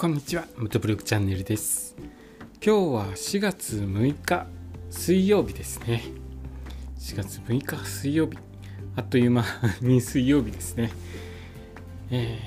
[0.00, 0.44] こんにちは。
[0.56, 1.96] ムトブログチャンネルです。
[2.64, 4.46] 今日は4月6日
[4.90, 6.04] 水曜日ですね。
[7.00, 8.38] 4月6日水曜日。
[8.94, 9.44] あっという間
[9.80, 10.92] に水曜日ですね、
[12.12, 12.38] え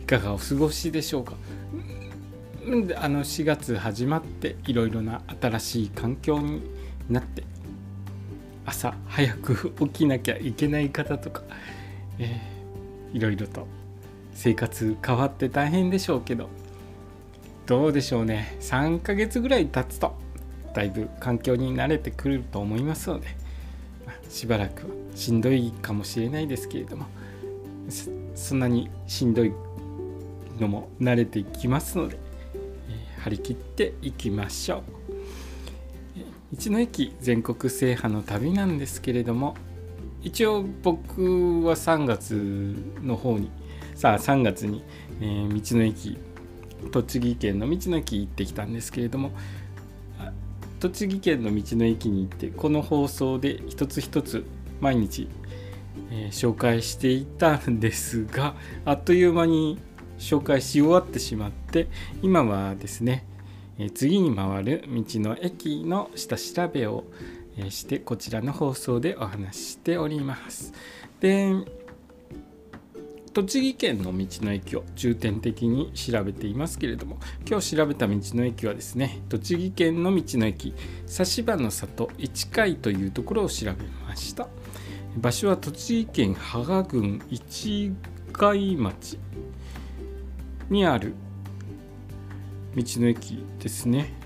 [0.00, 1.32] ー、いかがお過ごしでしょうか？
[3.02, 6.60] あの4月始まっていろいろな新しい環境に
[7.08, 7.42] なって
[8.66, 11.42] 朝早く起きなきゃいけない方とか、
[12.18, 13.66] えー、いろいろと
[14.34, 16.50] 生活変わって大変でしょうけど
[17.66, 18.56] どうでしょうね。
[18.60, 20.14] 3ヶ月ぐらい経つと
[20.74, 23.28] だいぶ環境に慣れてくると思いますので、
[24.06, 27.06] ま、しばらくはしんどいかもしれないですけれども
[28.34, 29.52] そんなにしんどい
[30.58, 32.18] のも慣れていきますので、
[32.88, 34.82] えー、張り切っていきましょう。
[36.54, 39.54] 道の駅全国制覇の旅なんですけれども
[40.22, 43.50] 一応僕は3月の方に
[43.94, 44.84] さあ3月に、
[45.20, 46.18] えー、道の駅
[46.90, 49.32] 栃木県の道の駅行ってきたんですけれども
[50.82, 54.44] 栃木県の道の駅に行ってこの放送で一つ一つ
[54.80, 55.28] 毎日、
[56.10, 59.78] えー、紹介していたんですがあっという間に
[60.18, 61.86] 紹介し終わってしまって
[62.20, 63.24] 今はですね、
[63.78, 67.04] えー、次に回る道の駅の下調べを
[67.68, 70.72] してこちらの放送でお話ししております。
[71.20, 71.52] で
[73.32, 80.74] 栃木県の道の駅を重点的に調べていますけれども今日調べた道の駅はですね栃木県の道の駅
[81.06, 84.48] 指場の里市海というところを調べました。
[85.16, 87.92] 場所は栃木県芳賀郡市
[88.32, 89.18] 貝町
[90.70, 91.14] にある
[92.74, 94.21] 道の駅ですね。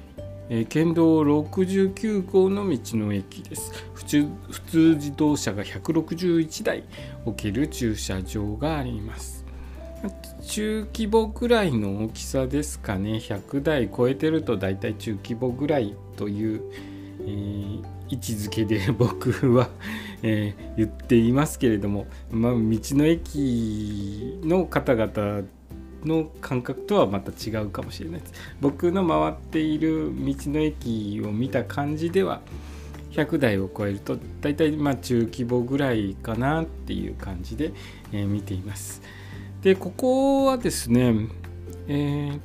[0.48, 3.72] えー、県道69号の道の駅です。
[3.94, 6.84] 普通普通自動車が161台
[7.24, 9.44] 置ける駐車場があります。
[10.46, 13.14] 中規模ぐらいの大きさですかね。
[13.14, 16.62] 100台超えてるとだいたい中規模ぐらいという、
[17.20, 19.68] えー、位置づけで僕は、
[20.22, 25.42] えー、言っていますけれども、まあ、道の駅の方々
[26.06, 28.32] の感覚とはまた違うかもしれないです。
[28.60, 32.40] 僕の回っている道の駅を見た感じでは
[33.12, 37.72] 100台を超えると大体まあ中規模ぐらいかなっていう感じで、
[38.12, 39.02] え、見ています。
[39.62, 41.28] でここはですね、
[41.88, 42.40] えー、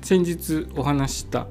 [0.00, 1.46] 先日お話した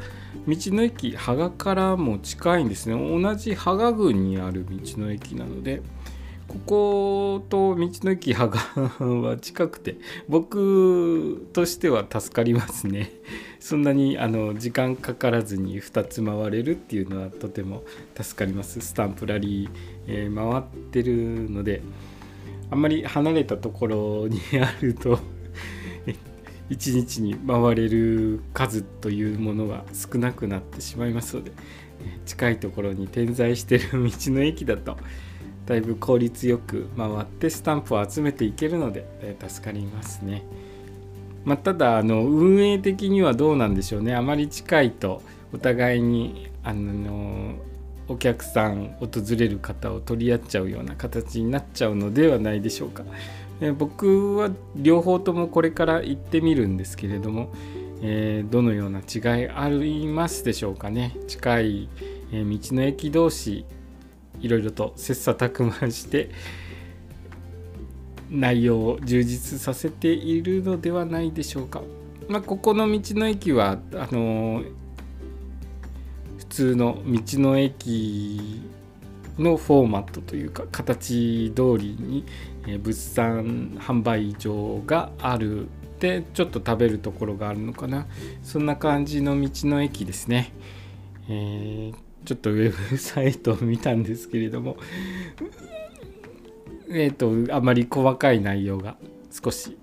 [0.48, 2.96] 道の駅芳賀からも近いんですね。
[2.96, 5.82] 同じ芳賀郡にある道の駅なので
[6.52, 9.96] ここと道の駅芳賀は近くて
[10.28, 13.10] 僕としては助かりますね。
[13.62, 17.84] そんなにあの時間かからずに2つ回れるっていうのはとても
[18.22, 18.82] 助かります。
[18.82, 19.70] スタンプラリー、
[20.08, 21.82] えー、回ってるので
[22.70, 25.20] あんまり離れたところにあると
[26.70, 31.54] 1日に回れる数というものが少なくなってしまいますので
[32.26, 34.98] 近いところに点在してる道の駅だと
[35.66, 40.44] だいぶ効率よく回ってスタンプを集めていけるので、え助かりますね。
[41.46, 47.56] まあ、ただあの運営的にはどうなんでしょうねあまり近いとお互いにあの
[48.08, 49.08] お客さん訪
[49.38, 53.04] れる方を取り合っちゃうような形になっちゃうのではないでしょうか。
[53.62, 57.54] え僕は両方ともこれから行ってみるんですけれども、
[58.02, 61.90] えー、どのような違いありますでしょうかね近い、
[62.32, 63.66] え道の駅同士
[64.42, 66.32] いろいろと切磋琢磨して
[68.30, 71.82] 内容を充実させているのではないでしょうか。
[72.30, 74.64] まあ、ここの道の駅はあの
[76.38, 78.62] 普通の道の駅
[79.38, 82.26] のフォーマットというか形通りに
[82.80, 85.68] 物産販売場がある
[86.00, 88.08] でちょっと食べるところがあるのかな
[88.44, 90.54] そんな感じの道の駅ですね。
[91.28, 94.78] えーちょっとウェブサイトを見たんですけれども。
[96.94, 98.98] えっ、とあまり細かい内容が
[99.32, 99.78] 少し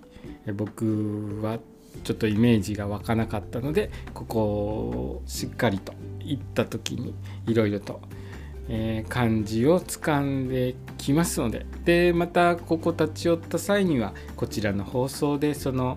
[0.54, 1.58] 僕は
[2.04, 7.14] ちょっとイメージが湧かなかったのでここをしっかりと行った時に
[7.46, 8.00] いろいろと、
[8.68, 11.66] えー、漢字をつかんできますので。
[11.84, 15.96] でまたここ立ち寄った際にはこちらの放送でその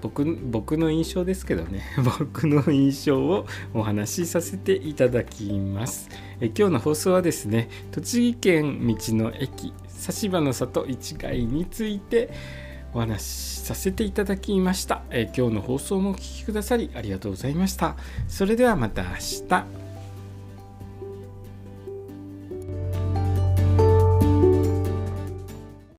[0.00, 1.82] 僕僕の印象ですけどね。
[2.18, 6.08] 僕の印象をお話しさせていただきます。
[6.40, 9.72] え今日の放送はですね栃木県道の駅
[10.08, 12.30] 指場の里一街について
[12.94, 15.02] お話しさせていただきました。
[15.10, 17.96] え今日の放送もお聴きくださりありがとうございました。
[18.28, 19.08] それではまた明
[19.48, 19.89] 日。